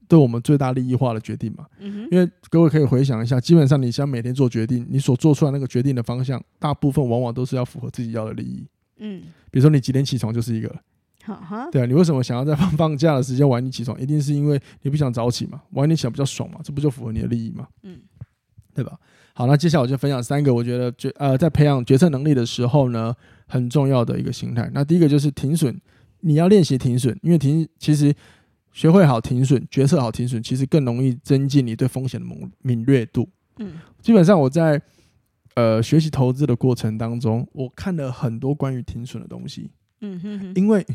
[0.07, 1.65] 对我们最大利益化的决定嘛。
[1.79, 2.07] 嗯哼。
[2.11, 8.67] 因为各位可以回想一下，基本上你想每天做决定，你所做出来那个决定的方向，大部分往往都是要符合自己要的利益。
[8.97, 9.21] 嗯。
[9.49, 10.75] 比如说你几点起床就是一个。
[11.23, 11.69] 好哈。
[11.71, 13.99] 对啊，你为什么想要在放放假的时间晚点起床？
[13.99, 17.67] 一定是因为你不想早起嘛，晚点起来比较爽嘛，这不就符合你的利益嘛？
[17.83, 17.99] 嗯，
[18.73, 18.99] 对吧？
[19.39, 23.15] 好，那接下来我就分享三个我觉得决呃在培养决策能力的时候呢，
[23.47, 24.69] 很重要的一个心态。
[24.73, 25.79] 那第一个就是停损，
[26.19, 28.13] 你要练习停损，因为停其实
[28.73, 33.29] 学会好停损，决策好停损，其实更容易增进你对风险的敏敏锐度。
[33.59, 34.81] 嗯，基本上我在
[35.55, 39.71] 呃学习投资的过程当中，我看了很多关于停损的东西。
[40.01, 40.85] 嗯哼哼，因为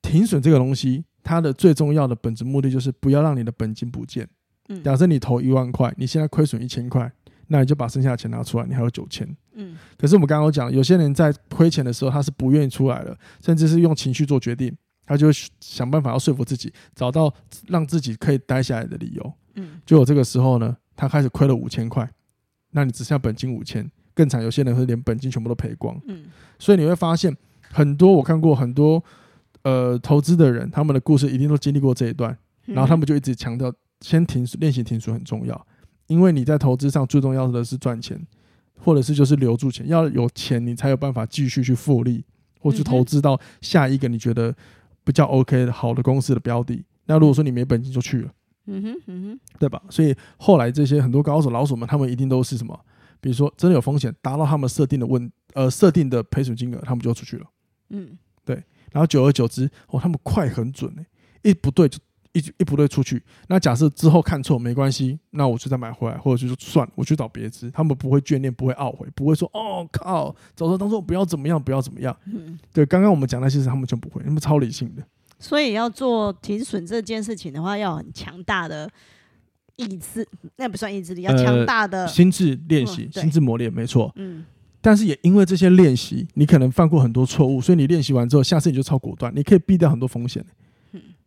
[0.00, 4.28] 停损这个东西，它的最重要的本质目的就是不要让你的本金不见。
[4.68, 7.12] 嗯，假设你投一万块，你现在亏损一千块。
[7.52, 9.28] 那你就把剩下的钱拿出来，你还有九千。
[9.52, 17.30] 嗯，可是我们刚刚讲，有些人在亏钱的时候，他是不愿意出来的，甚至是用情绪做决定，他就会想办法要说服自己，找到
[17.68, 19.32] 让自己可以待下来的理由。
[19.56, 22.10] 嗯，就有这个时候呢，他开始亏了五千块，
[22.70, 26.00] 那你只剩下本金五千，更惨，有些人会连本金全部都赔光。
[26.06, 26.24] 嗯，
[26.58, 27.36] 所以你会发现
[27.70, 29.04] 很多我看过很多
[29.64, 32.34] 呃投资的人，他们的故事一定都经历过这一段，
[32.64, 35.66] 然后他们就一直强调，先停，练习停损很重要。
[36.06, 38.20] 因为你在投资上最重要的是赚钱，
[38.78, 42.24] 或者是就是留住钱，要有钱你才有办法继续去复利，
[42.60, 44.54] 或是投资到下一个你觉得
[45.04, 46.84] 比较 OK 的好的公司的标的。
[47.06, 48.30] 那如果说你没本金就去了，
[48.66, 49.82] 嗯哼嗯哼，对吧？
[49.90, 52.78] 所以后来这些很多高手老手们，他们一定都是什么？
[53.20, 57.46] 比如说真的有风险，达到他们设定的问呃设定的赔损金额，他们就出去了。
[57.90, 58.62] 嗯，对。
[58.92, 61.98] 然后久而久之，哦，他们快很准，欸，一不对就
[62.32, 67.70] 一一不对出去，那假设之后看错没关系，那我就再买回来，或者就说算了，我去找别只。
[67.70, 72.16] 他们不会眷恋，不会懊悔，不会说哦靠，早知道当初不要怎么样，不要怎么样。
[72.26, 75.02] 嗯，对，刚刚我们讲那些事，他们就不会，他们超理性的。
[75.38, 78.88] 所以要做停损这件事情的话，要很强大的
[79.76, 84.10] 意志，那不算意志力，要强大的、呃、心智练习、哦、心智磨练，没错。
[84.16, 84.44] 嗯。
[84.80, 90.44] 但是也因为这些练习，你可能犯过很多错误，所以你练习完之后，下次你就超果断，你可以避掉很多风险。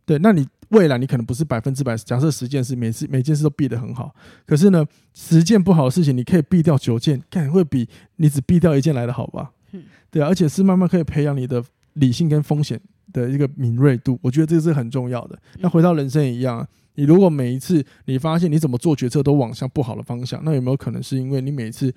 [0.05, 0.17] 嗯，对。
[0.19, 4.13] 那你未来你可能不是百分之百，假设十件事，每次每件事都避得很好，
[4.45, 7.87] 可是呢，十件不好的事情，你可以避掉九件，看会比
[8.17, 9.51] 你只避掉一件来的好吧？
[9.71, 11.63] 嗯，对啊，而且是慢慢可以培养你的
[11.93, 12.79] 理性跟风险
[13.11, 15.37] 的一个敏锐度，我觉得这是很重要的。
[15.59, 21.93] 那回到人生也一样啊，你如果每一次你发现你怎么做决策都往向不好的方向，那有没有可能是因为你每一次？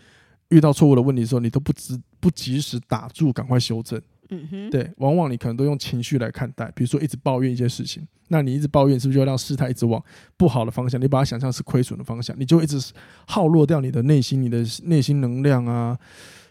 [0.50, 4.00] 遇到错误的问题的时候，你都不及不及时打住，赶快修正。
[4.30, 10.02] 嗯哼，对，往往你可能都用情绪来看待，比如说一直抱怨一些事情，那你一直抱怨，是不是就让事态一直往
[10.36, 11.00] 不好的方向？
[11.00, 12.92] 你把它想象是亏损的方向，你就一直
[13.26, 15.98] 耗落掉你的内心、你的内心能量啊，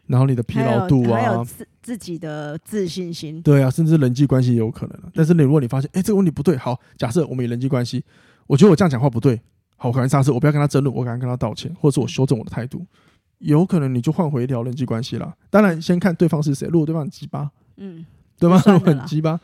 [0.08, 3.42] 然后你的疲劳度啊，还有自自己的自信心。
[3.42, 5.00] 对啊，甚至人际关系也有可能。
[5.14, 8.04] 但是你如果你发现，哎，这个问题不对，好，假设我们以人际关系，
[8.48, 9.40] 我觉得我这样讲话不对，
[9.76, 12.84] 好，我赶紧刹车，我不要跟他争论，我赶紧跟他道歉，或者是我修正我的态度。
[13.40, 15.32] 有可能你就换回一条人际关系了。
[15.52, 16.68] 当然，先看对方是谁。
[16.70, 18.06] 如果对方很鸡巴，嗯，
[18.38, 19.40] 对吗很鸡巴，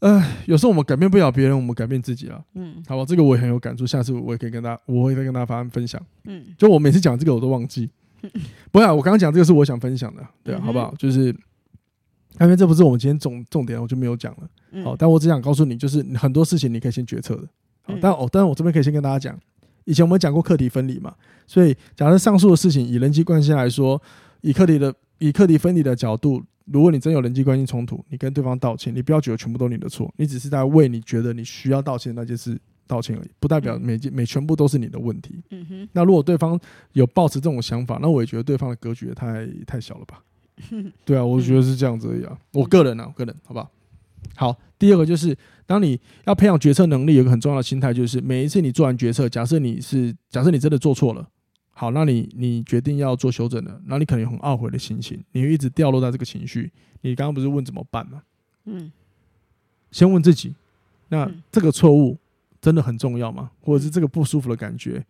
[0.00, 2.44] 呃，有时候我们改变不了别人，我们改变自己了。
[2.54, 3.86] 嗯，好吧，这个我也很有感触。
[3.86, 6.00] 下次我也可以跟大家，我会再跟大家发分享。
[6.24, 7.88] 嗯，就我每次讲这个，我都忘记。
[8.22, 8.30] 嗯、
[8.72, 10.94] 不要，我刚刚讲这个是我想分享的，对啊，好不好？
[10.98, 11.26] 就是，
[12.40, 14.48] 因为这不是我们今天重重点，我就没有讲了。
[14.72, 17.48] 嗯、好，但我只想告诉你，就是很多事情你可以先决策的。
[17.82, 19.38] 好，但哦，当然我这边可以先跟大家讲。
[19.84, 21.14] 以前我们讲过课题分离嘛，
[21.46, 24.02] 所以假设上述的事情以人际关系来说，
[24.40, 35.42] 以课题的以课题分离的角度，如果你真有人际关系冲突，你跟对方道歉，你不要觉得全部都是你的错，你只是在为你觉得你需要道歉那件事道歉而已，不代表每件每全部都是你的问题。
[35.50, 35.88] 嗯哼。
[35.92, 36.58] 那如果对方
[36.92, 40.22] 有抱持这种想法，那我也觉得对方的格局也太太小了吧？
[41.04, 42.38] 对啊，我觉得是这样子而已啊。
[42.52, 43.70] 我个人啊，我个人，好不好？
[44.34, 45.36] 好，第二个就是。
[45.68, 51.28] 当你要培养决策能力，有一个很重要的心态，就是每一次你做完决策，假设你是假设你真的做错了，
[51.78, 56.72] 好，那你你决定要做修正了，那你可能有很懊悔的心情，你会一直掉落在这个情绪。
[57.02, 58.22] 你刚刚不是问怎么办吗？
[58.64, 58.90] 嗯，
[59.90, 60.54] 先问自己，
[61.10, 62.16] 那这个错误
[62.62, 63.50] 真的很重要吗？
[63.60, 65.04] 或者是这个不舒服的感觉？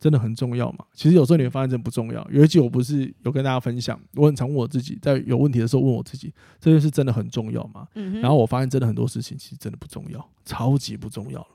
[0.00, 0.84] 真的很重要吗？
[0.92, 2.28] 其实有时候你会发现真不重要。
[2.32, 7.86] 有一集我不是有跟大家分享，我很常问我自己，在有问题的时候问我自己，这件事真的很重要吗？
[7.94, 8.20] 嗯。
[8.20, 11.48] 然后我发现真的很多事情其实真的不重要，超级不重要了。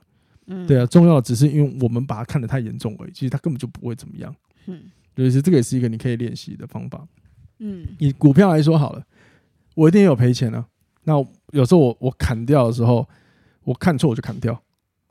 [0.46, 4.34] 嗯，对啊，重要的只是因为我们把它看得太严重而已，其实它根本就不会怎么样。
[4.66, 4.82] 嗯，
[5.14, 7.06] 就是这个也是一个你可以练习的方法。
[7.58, 9.04] 嗯，以股票来说好了，
[9.74, 10.66] 我一定有赔钱啊。
[11.04, 11.14] 那
[11.52, 13.08] 有时候我我砍掉的时候，
[13.62, 14.60] 我看错我就砍掉，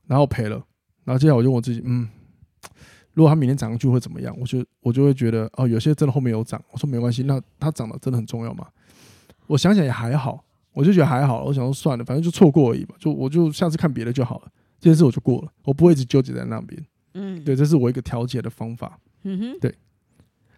[0.08, 0.56] 然后赔了，
[1.04, 2.08] 然后接下来我就问我自己，嗯。
[3.16, 4.36] 如果它明天涨上去会怎么样？
[4.40, 6.60] 我就我就会觉得哦，有些真的后面有涨。
[6.72, 8.68] 我说没关系，那它涨的真的很重要吗？
[9.46, 11.44] 我想想也还好，我就觉得还好。
[11.44, 14.52] 我想说算了，反正就错过而已嘛，就我就下次看别的就好了。
[14.80, 16.84] 这件事我就过了，我不会一直纠结在那边。
[17.14, 19.00] 嗯，对，这是我一个调节的方法。
[19.24, 19.74] 嗯哼，对。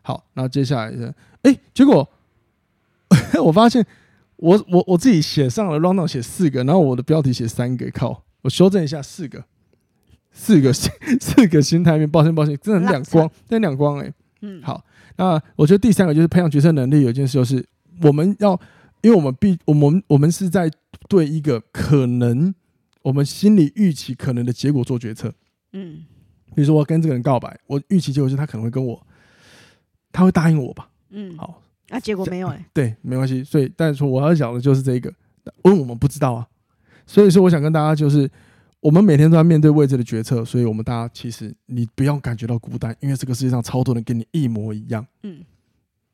[0.02, 2.08] 好，那接下来是，哎、欸，结果
[3.44, 3.86] 我发现
[4.36, 9.44] 我我我自己写上了 rundown 写四个，然后我的标题写三个，靠，我修正一下四个。
[10.38, 14.14] 四个心，四个心态面，抱歉抱歉，真的很两光，真两光哎。
[14.42, 14.84] 嗯，好，
[15.16, 17.04] 那我觉得第三个就是培养决策能力。
[17.04, 17.66] 有一件事就是，
[18.02, 18.52] 我们要，
[19.02, 20.70] 因为我们必，我们我们是在
[21.08, 22.54] 对一个可能，
[23.02, 25.34] 我们心里预期可能的结果做决策。
[25.72, 26.04] 嗯，
[26.56, 29.06] 比如说我跟这个人告白，我预期结果是他可能会跟我，
[30.12, 30.90] 他会答应我吧。
[31.10, 32.66] 嗯，好，那结果没有哎。
[32.74, 33.44] 对，没关系。
[33.44, 35.14] 所以，但是说我要讲的就是这个，
[35.64, 36.48] 因为我们不知道啊。
[37.06, 38.30] 所以说，我想跟大家就是。
[38.82, 45.04] 我们每天都在面对未知的决策，所以我们大家其实你不要感觉到孤单，因为这个世界上超多人跟你一模一样。
[45.24, 45.44] 嗯，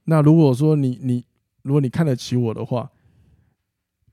[0.05, 1.25] 那如果说你你
[1.63, 2.89] 如果你看得起我的话，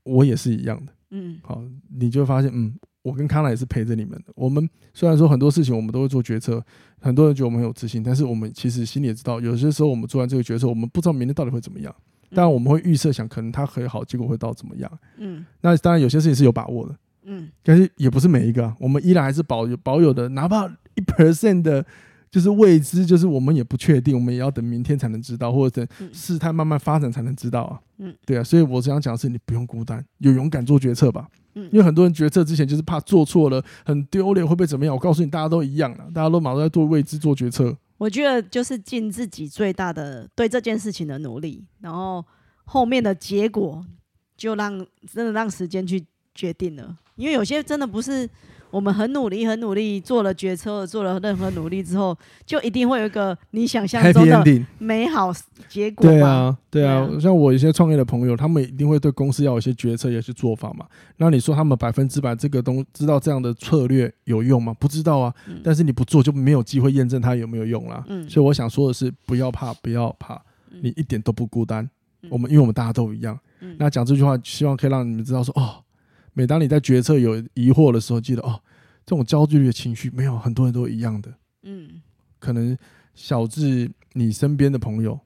[0.03, 0.91] 我也是一样的。
[1.11, 4.33] 嗯，好，你就会发现，嗯，我跟康乃也是陪着你们的。
[4.35, 6.63] 我们虽然说很多事情我们都会做决策，
[6.99, 11.93] 很多人觉得我们很有自信，但是我们其实心里也知道，有些时候我们做完这个决策，我们不知道明天到底会怎么样。
[12.31, 14.99] 当然我们会预设想，可能它很好，结果会到怎么样。
[15.17, 16.95] 嗯，那当然有些事情是有把握的。
[17.23, 21.85] 嗯，但是也不是每一个，啊我们依然还是保有保有的，哪怕一 percent 的，
[22.29, 27.79] 就是未知，就是我们也不确定，我们也要等明天才能知道，或者等事态慢慢发展才能知道啊。
[27.97, 31.27] 嗯，对啊，所以我想讲的是，你不用孤单，有勇敢做决策吧。
[31.55, 34.93] 嗯，因为很多人决策之前就是怕做错了，很丢脸，会被怎么样？
[34.93, 37.75] 我告诉你，大家都一样了，大家都马上在做未知做决策。
[37.97, 42.23] 我觉得就是尽自己最大的对这件事情的努力，然后
[42.63, 43.85] 后面的结果
[44.37, 44.77] 就让
[45.11, 46.97] 真的让时间去决定了。
[47.15, 48.29] 因为有些真的不是
[48.71, 54.43] 我们很努力，很努力做了决策，做了任何努力之后，就一定会有一个你想象中的
[54.77, 55.33] 美好
[55.67, 56.05] 结果。
[56.05, 60.85] 对啊，对啊，对啊，像我一些创业的朋友，他们一定会对公司要有一些决策，有些做法嘛。
[61.17, 64.73] 那你说他们百分之百这个东知道这样的策略有用吗？
[64.79, 65.33] 不知道啊。
[65.47, 68.03] 嗯、但是你不做就没有机会验证它有没有用啦。
[68.07, 68.29] 嗯。
[68.29, 70.39] 所以我想说的是，不要怕，不要怕，
[70.81, 71.89] 你一点都不孤单。
[72.21, 73.39] 嗯、我们因为我们大家都一样。
[73.61, 75.83] 嗯、那讲这句话，希望可以让你们知道说哦。
[76.39, 78.63] 每当你在决策有疑惑的时候，记得哦，
[79.05, 81.29] 这种焦虑的情绪没有很多人都一样的。
[81.63, 82.01] 嗯，
[82.39, 82.77] 可能
[83.13, 85.19] 小至你身边的朋友，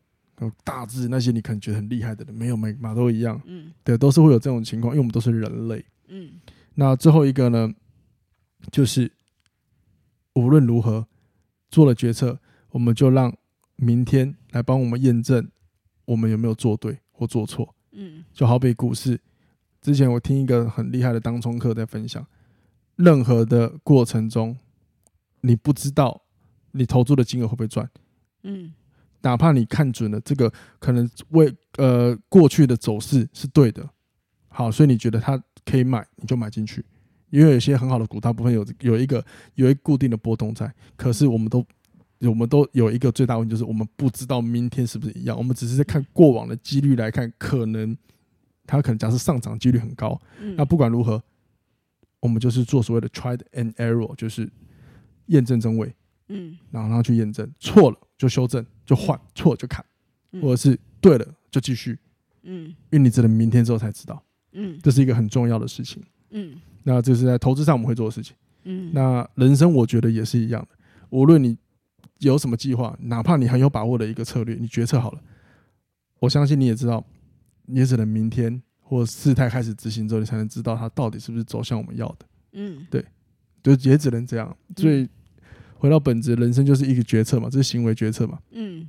[0.64, 3.40] 大至那些你可能觉得很厉害的人，没有每马都一样。
[3.46, 5.86] 嗯，对，都是会有这种情况，因为我们都是人类。
[6.08, 6.32] 嗯，
[6.74, 7.72] 那最后一个呢，
[8.72, 9.12] 就是
[10.34, 11.06] 无论如何
[11.70, 12.40] 做了决策，
[12.72, 13.32] 我们就让
[13.76, 15.48] 明天来帮我们验证
[16.06, 17.76] 我们有没有做对或做错。
[17.92, 19.22] 嗯，就好比股市。
[19.84, 22.26] 之前我听一个很厉害的当冲客在分享，
[22.96, 24.56] 任何的过程中，
[25.42, 26.22] 你不知道
[26.72, 27.90] 你投注的金额会不会赚，
[28.44, 28.74] 嗯，
[29.24, 33.90] 哪怕你看准了这个可能为呃过去的走势是对的，
[34.48, 36.86] 好，所以你觉得它可以买，你就买进去，
[37.30, 41.62] 因为有些很好的股，大部分有有一个有一个固定的波动在，可是我们都
[42.22, 47.98] 我们都有一个最大问题，就是我们不知道明天是不是一样，我们只是在看过往的几率来看，可能。
[48.66, 51.22] 它可能假设上涨几率很高，嗯、那不管如何，
[52.20, 54.50] 我们就是做所谓的 tried and error，就是
[55.26, 55.94] 验证真伪，
[56.30, 59.84] 嗯，然后让它去验证，错了就修正就换，错了就砍，
[60.32, 62.00] 嗯、或者是对了就继续，
[62.44, 64.24] 嗯，因为你只能明天之后才知道，
[64.54, 70.78] 嗯，这是一个很重要的事情，嗯，那这是在投资上我们会做的事情，嗯，那人生我觉得也是一样的，
[71.10, 71.58] 无论你
[72.20, 75.22] 有什么计划，哪怕你很有把握的一个策略，你决策好了，
[76.20, 77.06] 我相信你也知道。
[77.66, 82.26] 你也只能明天或事态开始执行之后，你才能知道它到底是不是走向我们要的。
[82.54, 83.04] 嗯，对，
[83.64, 84.56] 就也只能这样。
[84.78, 85.08] 所以
[85.76, 88.38] 回到本质，人生就是一个决策嘛，这是行为决策嘛。
[88.52, 88.88] 嗯，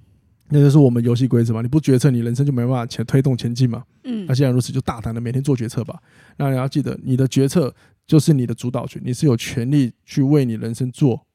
[0.48, 1.62] 那就是我们游戏规则嘛。
[1.62, 3.84] 你不决策，你人生就没办法前推动前进嘛。
[4.04, 6.00] 嗯，那既然如此，就大胆的每天做决策吧。
[6.36, 7.74] 那你要记得，你的决策
[8.06, 11.26] 就是你的主导权，你是有权利去为你人生做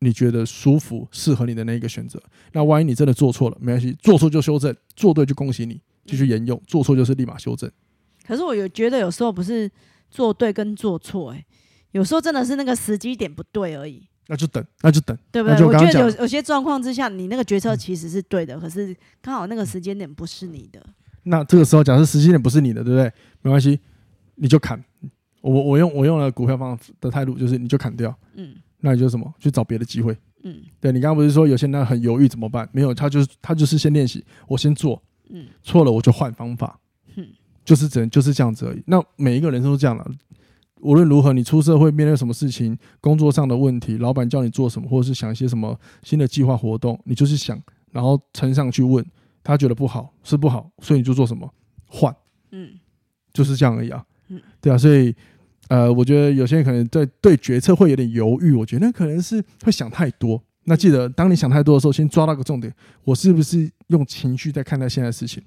[0.00, 2.22] 你觉得舒服、适合你的那一个选择。
[2.52, 5.80] 那万一你真的做错了，没关系，做错就修正，做对就恭喜你。
[6.10, 7.70] 继续沿用，做错就是立马修正。
[8.26, 9.70] 可是我有觉得有时候不是
[10.10, 11.44] 做对跟做错，哎，
[11.92, 14.02] 有时候真的是那个时机点不对而已。
[14.26, 15.64] 那就等，那就等，对不对？
[15.64, 20.84] 我觉得有有些状况之下，你那个决策其实是对的，可是刚好那个时间点不是你的。
[21.24, 23.12] 那这个时候，假设时间点不是你的，对不对？
[23.42, 23.78] 没关系，
[24.36, 24.82] 你就砍。
[25.40, 28.14] 我我用我用了股票方的态度，就是你就砍掉。
[28.34, 29.32] 嗯，那你就什么？
[29.38, 30.16] 去找别的机会。
[30.44, 32.68] 嗯，对，你刚刚不是说有些人很犹豫怎么办？
[32.72, 35.02] 没有，他就是他就是先练习，我先做。
[35.32, 36.78] 嗯，错了我就换方法，
[37.16, 37.26] 嗯，
[37.64, 38.82] 就是只能就是这样子而已。
[38.86, 40.04] 那每一个人都是这样的，
[40.80, 47.60] 无论如何，你出社会面对什么事情，工作上的问题，老板叫你做什么，或者是想一些什么新的计划活动，你就是想，
[47.92, 49.04] 然后呈上去问
[49.42, 51.48] 他觉得不好是不好，所以你就做什么
[51.86, 52.14] 换，
[52.50, 52.70] 嗯，
[53.32, 55.14] 就是这样而已啊，嗯，对啊，所以
[55.68, 60.42] 呃，我觉得有些人可能在对决策会有点犹豫，我觉得那可能是会想太多。
[60.70, 65.42] 那记得，当你想太多的时候，先抓到个重点，我是不是用情绪在看待现在的事情？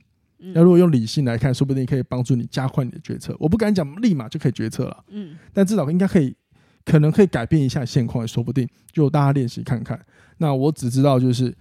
[0.54, 3.34] 那如果用理性来看，说不定可以帮助你加快你的决策。
[3.40, 6.36] 我不敢讲立马就可以决策了，嗯，但至少应该可以，
[6.84, 8.68] 可能可以改变一下现况，也说不定。
[8.92, 9.98] 就大家练习看看。
[10.40, 11.56] 那我只知道，就是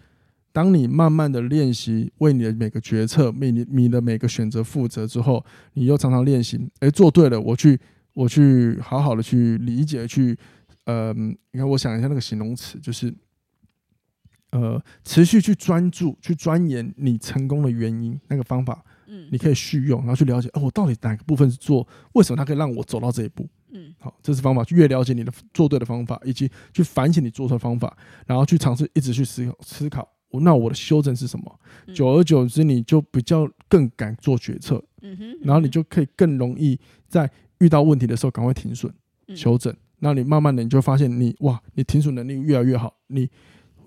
[0.51, 5.45] 当你慢慢的练习，为你的每个决策、为你你的每个选择负责之后，
[5.75, 7.79] 你又常常练习，哎，做对了，我去，
[8.15, 10.37] 我去好好的去理解，去，
[10.87, 13.15] 呃，你看，我想一下那个形容词，就是。
[14.53, 23.49] 呃，持续去专注、去钻研你成功的原因，那个方法，嗯，你可以续用，然后去了解，哦，我到底哪个部分是做，为什么它可以让我走到这一步？
[23.71, 30.07] 嗯，好，这是方法，越了解你的做对的方法，以及去反省你做错的方法，然后去尝试一直去思考思考，
[30.43, 31.61] 那我的修正是什么？
[31.95, 38.93] 久而久之，你就比较更敢做决策，嗯哼，然后你就可以更容易在遇到问题的时候赶快停损、
[39.35, 43.31] 修正，那你慢慢的你就发现你哇，你停损能力越来越好，你。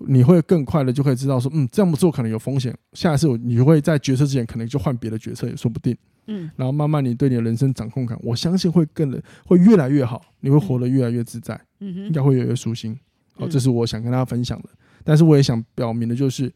[0.00, 2.76] 你会更快的就可以知道说，嗯，这样做可能有风险。
[2.92, 5.96] 下一次你会在决策之前可能就换别的决策也说不定。
[6.26, 11.54] 嗯，然后慢慢你对你的人生掌控感，我相信会更的会越来越好，你会活得越来越自在。
[11.80, 12.98] 嗯哼，应该会越来越舒心。
[13.34, 14.68] 好，这是我想跟大家分享的。
[15.04, 16.52] 但是我也想表明的就是，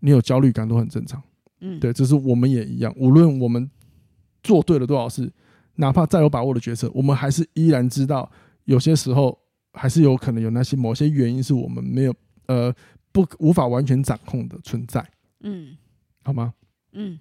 [0.00, 1.22] 你有焦虑感都很正常。
[1.60, 2.94] 嗯，对，这是我们也一样。
[2.98, 3.70] 无论我们
[4.42, 5.32] 做对了多少事，
[5.76, 8.30] 哪怕再有把握的决策，我们还是依然知道，
[8.64, 9.38] 有些时候
[9.72, 12.14] 还是有可能有那些某些原因是我们没有。
[12.48, 12.74] 呃，
[13.12, 15.04] 不，无法完全掌控的存在，
[15.40, 15.76] 嗯，
[16.24, 16.52] 好吗？
[16.92, 17.18] 嗯，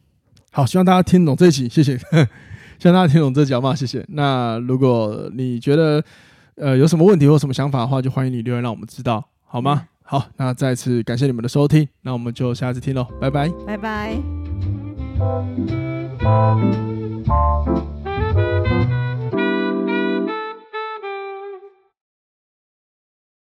[0.52, 1.98] 好，希望大家听懂这一期，谢谢，
[2.80, 4.04] 希望大家听懂这集嘛，谢谢。
[4.10, 6.04] 那如果你觉得
[6.56, 9.82] 呃有什么问题或什么想法的话，就欢迎你留言让我们知道，好吗？
[9.84, 14.18] 嗯、好，那再次感谢你们的收听，那我们就下次听喽，拜拜，拜拜。